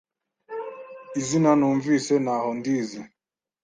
[1.19, 3.01] Izina numvise ntaho ndizi